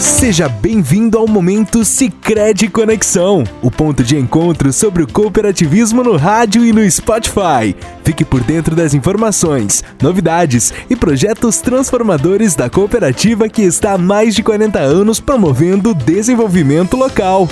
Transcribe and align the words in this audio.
Seja 0.00 0.48
bem-vindo 0.48 1.18
ao 1.18 1.26
momento 1.26 1.84
Sicredi 1.84 2.68
Conexão, 2.68 3.42
o 3.60 3.68
ponto 3.68 4.04
de 4.04 4.16
encontro 4.16 4.72
sobre 4.72 5.02
o 5.02 5.12
cooperativismo 5.12 6.04
no 6.04 6.16
rádio 6.16 6.64
e 6.64 6.72
no 6.72 6.88
Spotify. 6.88 7.74
Fique 8.04 8.24
por 8.24 8.40
dentro 8.40 8.76
das 8.76 8.94
informações, 8.94 9.82
novidades 10.00 10.72
e 10.88 10.94
projetos 10.94 11.58
transformadores 11.58 12.54
da 12.54 12.70
cooperativa 12.70 13.48
que 13.48 13.62
está 13.62 13.94
há 13.94 13.98
mais 13.98 14.36
de 14.36 14.42
40 14.44 14.78
anos 14.78 15.18
promovendo 15.18 15.90
o 15.90 15.94
desenvolvimento 15.94 16.96
local. 16.96 17.48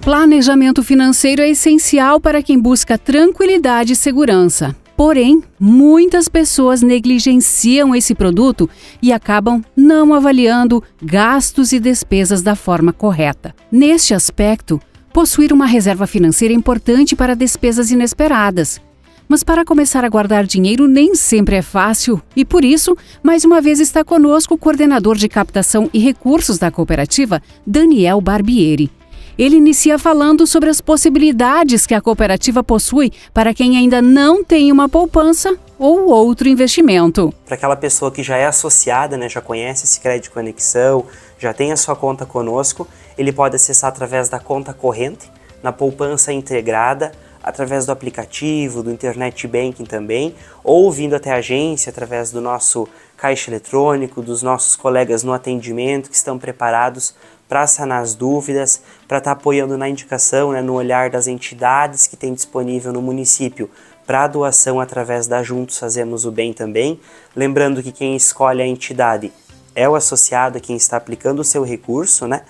Planejamento 0.00 0.82
financeiro 0.82 1.42
é 1.42 1.50
essencial 1.50 2.18
para 2.18 2.42
quem 2.42 2.58
busca 2.58 2.96
tranquilidade 2.96 3.92
e 3.92 3.96
segurança. 3.96 4.74
Porém, 4.98 5.44
muitas 5.60 6.28
pessoas 6.28 6.82
negligenciam 6.82 7.94
esse 7.94 8.16
produto 8.16 8.68
e 9.00 9.12
acabam 9.12 9.62
não 9.76 10.12
avaliando 10.12 10.82
gastos 11.00 11.70
e 11.70 11.78
despesas 11.78 12.42
da 12.42 12.56
forma 12.56 12.92
correta. 12.92 13.54
Neste 13.70 14.12
aspecto, 14.12 14.80
possuir 15.12 15.52
uma 15.52 15.66
reserva 15.66 16.04
financeira 16.04 16.52
é 16.52 16.56
importante 16.56 17.14
para 17.14 17.36
despesas 17.36 17.92
inesperadas. 17.92 18.80
Mas 19.28 19.44
para 19.44 19.64
começar 19.64 20.04
a 20.04 20.08
guardar 20.08 20.44
dinheiro 20.44 20.88
nem 20.88 21.14
sempre 21.14 21.54
é 21.54 21.62
fácil 21.62 22.20
e 22.34 22.44
por 22.44 22.64
isso, 22.64 22.96
mais 23.22 23.44
uma 23.44 23.60
vez 23.60 23.78
está 23.78 24.02
conosco 24.02 24.54
o 24.54 24.58
coordenador 24.58 25.16
de 25.16 25.28
captação 25.28 25.88
e 25.94 26.00
recursos 26.00 26.58
da 26.58 26.72
cooperativa, 26.72 27.40
Daniel 27.64 28.20
Barbieri. 28.20 28.97
Ele 29.38 29.54
inicia 29.54 30.00
falando 30.00 30.48
sobre 30.48 30.68
as 30.68 30.80
possibilidades 30.80 31.86
que 31.86 31.94
a 31.94 32.00
cooperativa 32.00 32.64
possui 32.64 33.12
para 33.32 33.54
quem 33.54 33.76
ainda 33.76 34.02
não 34.02 34.42
tem 34.42 34.72
uma 34.72 34.88
poupança 34.88 35.56
ou 35.78 36.08
outro 36.08 36.48
investimento. 36.48 37.32
Para 37.46 37.54
aquela 37.54 37.76
pessoa 37.76 38.10
que 38.10 38.20
já 38.20 38.36
é 38.36 38.46
associada, 38.46 39.16
né, 39.16 39.28
já 39.28 39.40
conhece 39.40 39.84
esse 39.84 40.00
crédito 40.00 40.32
conexão, 40.32 41.04
já 41.38 41.54
tem 41.54 41.70
a 41.70 41.76
sua 41.76 41.94
conta 41.94 42.26
conosco, 42.26 42.88
ele 43.16 43.30
pode 43.30 43.54
acessar 43.54 43.90
através 43.90 44.28
da 44.28 44.40
conta 44.40 44.74
corrente, 44.74 45.30
na 45.62 45.70
poupança 45.70 46.32
integrada, 46.32 47.12
através 47.40 47.86
do 47.86 47.92
aplicativo, 47.92 48.82
do 48.82 48.90
internet 48.90 49.46
banking 49.46 49.84
também, 49.84 50.34
ou 50.64 50.90
vindo 50.90 51.14
até 51.14 51.30
a 51.30 51.36
agência 51.36 51.90
através 51.90 52.32
do 52.32 52.40
nosso 52.40 52.88
caixa 53.16 53.50
eletrônico, 53.50 54.20
dos 54.20 54.42
nossos 54.42 54.74
colegas 54.74 55.22
no 55.22 55.32
atendimento 55.32 56.10
que 56.10 56.16
estão 56.16 56.38
preparados 56.38 57.14
para 57.48 57.66
sanar 57.66 58.02
as 58.02 58.14
dúvidas, 58.14 58.82
para 59.06 59.18
estar 59.18 59.34
tá 59.34 59.40
apoiando 59.40 59.78
na 59.78 59.88
indicação, 59.88 60.52
né, 60.52 60.60
no 60.60 60.74
olhar 60.74 61.10
das 61.10 61.26
entidades 61.26 62.06
que 62.06 62.16
tem 62.16 62.34
disponível 62.34 62.92
no 62.92 63.00
município 63.00 63.70
para 64.06 64.26
doação 64.26 64.80
através 64.80 65.26
da 65.26 65.42
Juntos 65.42 65.78
Fazemos 65.78 66.24
o 66.24 66.30
Bem 66.32 66.52
também. 66.52 67.00
Lembrando 67.36 67.82
que 67.82 67.92
quem 67.92 68.16
escolhe 68.16 68.62
a 68.62 68.66
entidade 68.66 69.32
é 69.74 69.88
o 69.88 69.94
associado, 69.94 70.60
quem 70.60 70.76
está 70.76 70.96
aplicando 70.96 71.40
o 71.40 71.44
seu 71.44 71.62
recurso, 71.62 72.26
né? 72.26 72.42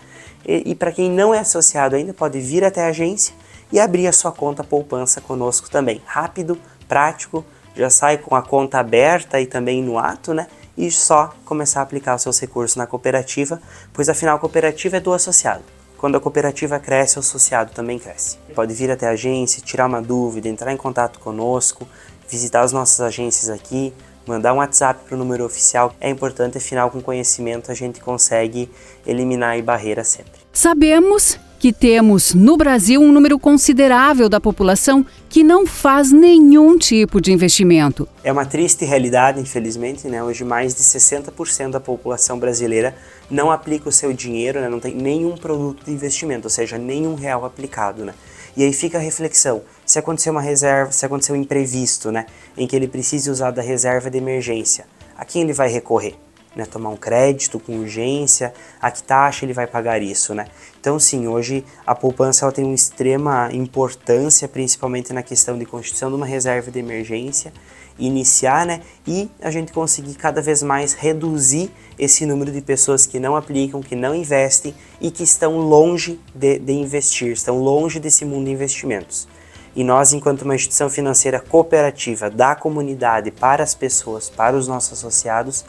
E, 0.46 0.70
e 0.70 0.74
para 0.74 0.92
quem 0.92 1.10
não 1.10 1.34
é 1.34 1.40
associado 1.40 1.96
ainda, 1.96 2.14
pode 2.14 2.38
vir 2.40 2.64
até 2.64 2.84
a 2.84 2.88
agência 2.88 3.34
e 3.72 3.78
abrir 3.78 4.06
a 4.06 4.12
sua 4.12 4.32
conta 4.32 4.64
poupança 4.64 5.20
conosco 5.20 5.68
também. 5.68 6.00
Rápido, 6.06 6.58
prático, 6.88 7.44
já 7.76 7.90
sai 7.90 8.18
com 8.18 8.34
a 8.34 8.42
conta 8.42 8.78
aberta 8.78 9.40
e 9.40 9.46
também 9.46 9.82
no 9.82 9.98
ato, 9.98 10.32
né? 10.32 10.46
E 10.78 10.90
só 10.92 11.34
começar 11.44 11.80
a 11.80 11.82
aplicar 11.82 12.14
os 12.14 12.22
seus 12.22 12.38
recursos 12.38 12.76
na 12.76 12.86
cooperativa, 12.86 13.60
pois 13.92 14.08
afinal 14.08 14.36
a 14.36 14.38
cooperativa 14.38 14.96
é 14.96 15.00
do 15.00 15.12
associado. 15.12 15.64
Quando 15.98 16.16
a 16.16 16.20
cooperativa 16.20 16.78
cresce, 16.78 17.16
o 17.16 17.20
associado 17.20 17.72
também 17.72 17.98
cresce. 17.98 18.38
Pode 18.54 18.72
vir 18.72 18.88
até 18.88 19.08
a 19.08 19.10
agência, 19.10 19.60
tirar 19.60 19.86
uma 19.86 20.00
dúvida, 20.00 20.48
entrar 20.48 20.72
em 20.72 20.76
contato 20.76 21.18
conosco, 21.18 21.88
visitar 22.28 22.60
as 22.60 22.72
nossas 22.72 23.00
agências 23.00 23.50
aqui, 23.50 23.92
mandar 24.28 24.52
um 24.52 24.58
WhatsApp 24.58 25.00
para 25.06 25.14
o 25.14 25.18
número 25.18 25.44
oficial. 25.44 25.94
É 26.00 26.10
importante, 26.10 26.58
afinal, 26.58 26.90
com 26.90 27.00
conhecimento 27.00 27.70
a 27.70 27.74
gente 27.74 28.00
consegue 28.00 28.70
eliminar 29.06 29.60
barreiras 29.62 30.08
sempre. 30.08 30.32
Sabemos 30.52 31.38
que 31.58 31.72
temos 31.72 32.34
no 32.34 32.56
Brasil 32.56 33.00
um 33.00 33.10
número 33.10 33.38
considerável 33.38 34.28
da 34.28 34.40
população 34.40 35.04
que 35.28 35.42
não 35.42 35.66
faz 35.66 36.12
nenhum 36.12 36.78
tipo 36.78 37.20
de 37.20 37.32
investimento. 37.32 38.06
É 38.22 38.30
uma 38.30 38.46
triste 38.46 38.84
realidade, 38.84 39.40
infelizmente, 39.40 40.06
né? 40.06 40.22
Hoje 40.22 40.44
mais 40.44 40.74
de 40.74 40.82
60% 40.82 41.70
da 41.70 41.80
população 41.80 42.38
brasileira 42.38 42.94
não 43.28 43.50
aplica 43.50 43.88
o 43.88 43.92
seu 43.92 44.12
dinheiro, 44.12 44.60
né? 44.60 44.68
não 44.68 44.78
tem 44.78 44.94
nenhum 44.94 45.36
produto 45.36 45.84
de 45.84 45.90
investimento, 45.90 46.46
ou 46.46 46.50
seja, 46.50 46.78
nenhum 46.78 47.14
real 47.14 47.44
aplicado, 47.44 48.04
né? 48.04 48.14
E 48.58 48.64
aí 48.64 48.72
fica 48.72 48.98
a 48.98 49.00
reflexão, 49.00 49.62
se 49.86 50.00
acontecer 50.00 50.30
uma 50.30 50.40
reserva, 50.40 50.90
se 50.90 51.06
acontecer 51.06 51.30
um 51.30 51.36
imprevisto, 51.36 52.10
né, 52.10 52.26
em 52.56 52.66
que 52.66 52.74
ele 52.74 52.88
precise 52.88 53.30
usar 53.30 53.52
da 53.52 53.62
reserva 53.62 54.10
de 54.10 54.18
emergência, 54.18 54.84
a 55.16 55.24
quem 55.24 55.42
ele 55.42 55.52
vai 55.52 55.68
recorrer? 55.68 56.16
Né, 56.58 56.66
tomar 56.66 56.90
um 56.90 56.96
crédito 56.96 57.60
com 57.60 57.78
urgência, 57.78 58.52
a 58.82 58.90
que 58.90 59.00
taxa 59.00 59.44
ele 59.44 59.52
vai 59.52 59.64
pagar 59.64 60.02
isso, 60.02 60.34
né? 60.34 60.46
Então 60.80 60.98
sim, 60.98 61.28
hoje 61.28 61.64
a 61.86 61.94
poupança 61.94 62.44
ela 62.44 62.50
tem 62.50 62.64
uma 62.64 62.74
extrema 62.74 63.48
importância, 63.52 64.48
principalmente 64.48 65.12
na 65.12 65.22
questão 65.22 65.56
de 65.56 65.64
constituição 65.64 66.10
de 66.10 66.16
uma 66.16 66.26
reserva 66.26 66.68
de 66.68 66.80
emergência, 66.80 67.52
iniciar, 67.96 68.66
né, 68.66 68.80
e 69.06 69.30
a 69.40 69.50
gente 69.52 69.72
conseguir 69.72 70.14
cada 70.14 70.42
vez 70.42 70.62
mais 70.62 70.94
reduzir 70.94 71.70
esse 71.96 72.26
número 72.26 72.50
de 72.50 72.60
pessoas 72.60 73.06
que 73.06 73.20
não 73.20 73.36
aplicam, 73.36 73.80
que 73.80 73.94
não 73.94 74.14
investem 74.14 74.74
e 75.00 75.12
que 75.12 75.22
estão 75.22 75.58
longe 75.58 76.18
de, 76.34 76.58
de 76.58 76.72
investir, 76.72 77.32
estão 77.32 77.60
longe 77.60 78.00
desse 78.00 78.24
mundo 78.24 78.46
de 78.46 78.50
investimentos. 78.52 79.28
E 79.76 79.84
nós, 79.84 80.12
enquanto 80.12 80.42
uma 80.42 80.56
instituição 80.56 80.90
financeira 80.90 81.38
cooperativa 81.38 82.28
da 82.28 82.56
comunidade 82.56 83.30
para 83.30 83.62
as 83.62 83.76
pessoas, 83.76 84.28
para 84.28 84.56
os 84.56 84.66
nossos 84.66 84.92
associados, 84.98 85.64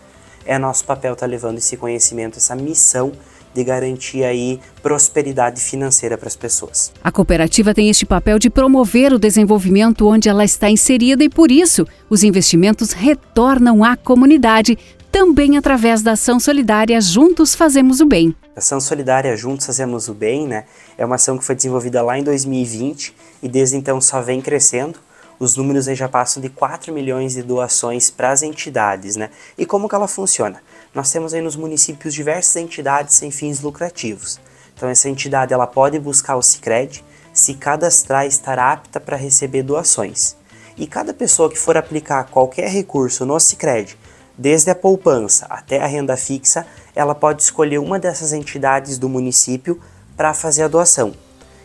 é 0.49 0.57
nosso 0.57 0.83
papel 0.83 1.13
estar 1.13 1.27
tá 1.27 1.29
levando 1.29 1.59
esse 1.59 1.77
conhecimento, 1.77 2.37
essa 2.37 2.55
missão 2.55 3.11
de 3.53 3.63
garantir 3.63 4.23
aí 4.23 4.59
prosperidade 4.81 5.61
financeira 5.61 6.17
para 6.17 6.27
as 6.27 6.35
pessoas. 6.35 6.91
A 7.03 7.11
cooperativa 7.11 7.71
tem 7.71 7.87
este 7.87 8.03
papel 8.03 8.39
de 8.39 8.49
promover 8.49 9.13
o 9.13 9.19
desenvolvimento 9.19 10.07
onde 10.07 10.27
ela 10.27 10.43
está 10.43 10.67
inserida 10.67 11.23
e 11.23 11.29
por 11.29 11.51
isso 11.51 11.85
os 12.09 12.23
investimentos 12.23 12.93
retornam 12.93 13.83
à 13.83 13.95
comunidade 13.95 14.75
também 15.11 15.55
através 15.55 16.01
da 16.01 16.13
ação 16.13 16.39
solidária 16.39 16.99
Juntos 16.99 17.53
Fazemos 17.53 17.99
o 17.99 18.05
Bem. 18.07 18.35
A 18.55 18.59
ação 18.59 18.79
solidária 18.79 19.37
Juntos 19.37 19.67
Fazemos 19.67 20.07
o 20.07 20.15
Bem, 20.15 20.47
né, 20.47 20.65
é 20.97 21.05
uma 21.05 21.15
ação 21.15 21.37
que 21.37 21.45
foi 21.45 21.55
desenvolvida 21.55 22.01
lá 22.01 22.17
em 22.17 22.23
2020 22.23 23.13
e 23.43 23.47
desde 23.47 23.77
então 23.77 24.01
só 24.01 24.19
vem 24.19 24.41
crescendo 24.41 24.99
os 25.39 25.55
números 25.55 25.87
aí 25.87 25.95
já 25.95 26.09
passam 26.09 26.41
de 26.41 26.49
4 26.49 26.93
milhões 26.93 27.33
de 27.33 27.41
doações 27.41 28.11
para 28.11 28.31
as 28.31 28.43
entidades, 28.43 29.15
né? 29.15 29.29
E 29.57 29.65
como 29.65 29.87
que 29.87 29.95
ela 29.95 30.07
funciona? 30.07 30.61
Nós 30.93 31.09
temos 31.11 31.33
aí 31.33 31.41
nos 31.41 31.55
municípios 31.55 32.13
diversas 32.13 32.57
entidades 32.57 33.15
sem 33.15 33.31
fins 33.31 33.61
lucrativos. 33.61 34.39
Então 34.75 34.89
essa 34.89 35.07
entidade 35.07 35.53
ela 35.53 35.65
pode 35.65 35.97
buscar 35.97 36.35
o 36.35 36.41
Sicredi, 36.41 37.03
se 37.33 37.53
cadastrar 37.53 38.25
e 38.25 38.27
estar 38.27 38.59
apta 38.59 38.99
para 38.99 39.15
receber 39.15 39.63
doações. 39.63 40.35
E 40.77 40.85
cada 40.85 41.13
pessoa 41.13 41.49
que 41.49 41.57
for 41.57 41.77
aplicar 41.77 42.25
qualquer 42.25 42.69
recurso 42.69 43.25
no 43.25 43.39
Sicredi, 43.39 43.97
desde 44.37 44.69
a 44.69 44.75
poupança 44.75 45.45
até 45.49 45.81
a 45.81 45.87
renda 45.87 46.15
fixa, 46.17 46.65
ela 46.95 47.15
pode 47.15 47.43
escolher 47.43 47.77
uma 47.77 47.99
dessas 47.99 48.33
entidades 48.33 48.97
do 48.97 49.07
município 49.07 49.79
para 50.17 50.33
fazer 50.33 50.63
a 50.63 50.67
doação. 50.67 51.13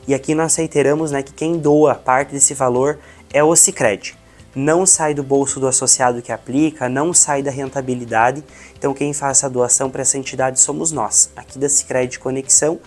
E 0.07 0.15
aqui 0.15 0.35
nós 0.35 0.55
reiteramos 0.57 1.11
né, 1.11 1.23
que 1.23 1.33
quem 1.33 1.57
doa 1.59 1.95
parte 1.95 2.33
desse 2.33 2.53
valor 2.53 2.99
é 3.35 3.43
o 3.43 3.55
Cicred. 3.57 4.17
Não 4.55 4.87
sai 4.87 5.13
do 5.13 5.25
bolso 5.25 5.59
do 5.59 5.67
associado 5.67 6.23
que 6.23 6.31
aplica, 6.31 6.89
não 6.89 7.13
sai 7.13 7.43
da 7.43 7.51
rentabilidade. 7.51 8.45
Então 8.79 8.95
quem 8.95 9.13
faz 9.13 9.43
a 9.43 9.49
doação 9.49 9.91
para 9.91 10.03
essa 10.03 10.17
entidade 10.17 10.61
somos 10.61 10.93
nós, 10.93 11.31
aqui 11.35 11.59
da 11.59 11.69
Cicred 11.69 12.21
Conexão. 12.21 12.79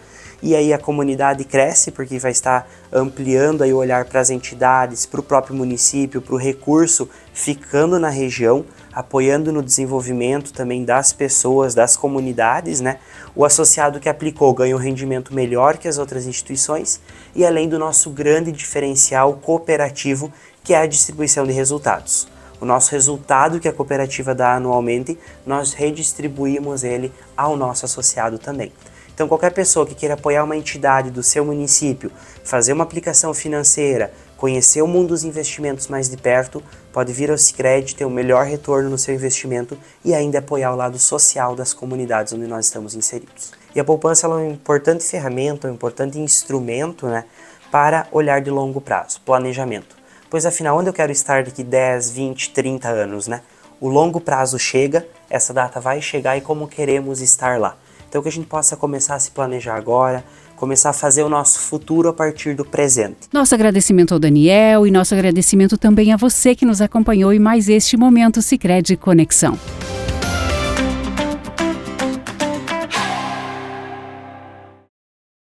E 0.42 0.56
aí 0.56 0.72
a 0.72 0.78
comunidade 0.78 1.44
cresce 1.44 1.90
porque 1.90 2.20
vai 2.20 2.31
estar 2.31 2.70
ampliando 2.94 3.64
aí 3.64 3.74
o 3.74 3.78
olhar 3.78 4.06
para 4.06 4.20
as 4.20 4.30
entidades, 4.30 5.06
para 5.06 5.20
o 5.20 5.24
próprio 5.24 5.56
município, 5.56 6.22
para 6.22 6.36
o 6.36 6.38
recurso 6.38 7.09
ficando 7.34 8.00
na 8.00 8.09
região, 8.09 8.66
apoiando 8.94 9.52
no 9.52 9.64
desenvolvimento 9.64 10.53
também 10.53 10.84
das 10.84 11.12
pessoas, 11.12 11.74
das 11.74 11.96
comunidades, 11.96 12.81
né? 12.81 12.98
O 13.36 13.45
associado 13.45 14.00
que 14.00 14.10
aplicou 14.10 14.54
ganha 14.54 14.75
um 14.75 14.80
rendimento 14.80 15.34
melhor 15.34 15.78
que 15.78 15.88
as 15.88 15.98
outras 15.98 16.25
instituições 16.25 17.00
e 17.36 17.45
além 17.45 17.68
do 17.68 17.80
nosso 17.80 18.10
grande 18.10 18.51
diferencial 18.51 19.34
cooperativo, 19.34 20.31
que 20.63 20.74
é 20.74 20.78
a 20.78 20.88
distribuição 20.88 21.45
de 21.45 21.51
resultados. 21.51 22.28
O 22.60 22.66
nosso 22.66 22.92
resultado 22.92 23.60
que 23.60 23.68
a 23.68 23.74
cooperativa 23.74 24.34
dá 24.34 24.56
anualmente, 24.56 25.18
nós 25.45 25.74
redistribuímos 25.74 26.84
ele 26.84 27.12
ao 27.36 27.56
nosso 27.56 27.86
associado 27.86 28.39
também. 28.39 28.72
Então, 29.18 29.28
qualquer 29.28 29.52
pessoa 29.52 29.84
que 29.84 29.96
queira 29.96 30.14
apoiar 30.14 30.44
uma 30.44 30.56
entidade 30.56 31.10
do 31.10 31.24
seu 31.24 31.44
município, 31.44 32.12
fazer 32.44 32.72
uma 32.72 32.84
aplicação 32.84 33.34
financeira, 33.34 34.14
conhecer 34.38 34.84
o 34.84 34.88
mundo 34.88 35.08
dos 35.08 35.24
investimentos 35.24 35.88
mais 35.88 36.08
de 36.08 36.16
perto, 36.16 36.62
pode 36.94 37.12
vir 37.12 37.31
ao 37.31 37.38
Sicredi 37.40 37.96
ter 37.96 38.06
o 38.06 38.10
um 38.10 38.12
melhor 38.12 38.46
retorno 38.46 38.92
no 38.92 38.98
seu 39.00 39.16
investimento 39.16 39.75
e 40.06 40.14
ainda 40.14 40.38
apoiar 40.38 40.72
o 40.72 40.75
lado 40.75 41.00
social 41.00 41.56
das 41.56 41.74
comunidades 41.74 42.31
onde 42.31 42.46
nós 42.46 42.68
estamos 42.68 42.94
inseridos. 42.94 43.54
E 43.74 43.80
a 43.80 43.84
poupança 43.84 44.28
é 44.28 44.30
uma 44.30 44.46
importante 44.46 45.04
ferramenta, 45.04 45.68
um 45.68 45.74
importante 45.74 46.20
instrumento 46.20 47.08
né, 47.08 47.25
para 47.72 48.06
olhar 48.12 48.40
de 48.40 48.52
longo 48.52 48.80
prazo, 48.80 49.20
planejamento. 49.25 49.98
Pois 50.30 50.46
afinal, 50.46 50.78
onde 50.78 50.92
eu 50.92 50.94
quero 50.94 51.12
estar 51.12 51.44
daqui 51.44 51.63
10, 51.63 52.12
20, 52.12 52.52
30 52.52 52.88
anos, 52.88 53.28
né? 53.28 53.42
O 53.81 53.90
longo 53.90 54.22
prazo 54.22 54.60
chega, 54.60 55.08
essa 55.28 55.56
data 55.56 55.80
vai 55.80 56.04
chegar 56.04 56.38
e 56.38 56.42
como 56.42 56.68
queremos 56.68 57.20
estar 57.20 57.60
lá. 57.60 57.78
Então 58.09 58.21
que 58.21 58.30
a 58.30 58.31
gente 58.31 58.48
possa 58.48 58.75
começar 58.75 59.15
a 59.15 59.19
se 59.19 59.31
planejar 59.31 59.75
agora, 59.75 60.24
começar 60.56 60.89
a 60.89 60.94
fazer 60.94 61.24
o 61.24 61.30
nosso 61.30 61.59
futuro 61.59 62.09
a 62.09 62.13
partir 62.13 62.56
do 62.56 62.65
presente. 62.65 63.27
Nosso 63.31 63.54
agradecimento 63.54 64.13
ao 64.13 64.19
Daniel 64.19 64.88
e 64.88 64.92
nosso 64.92 65.13
agradecimento 65.13 65.77
também 65.77 66.12
a 66.12 66.18
você 66.18 66.56
que 66.56 66.65
nos 66.65 66.81
acompanhou 66.81 67.31
em 67.31 67.39
mais 67.39 67.69
este 67.69 67.95
momento 67.95 68.42
Sicredi 68.42 68.98
Conexão. 68.98 69.57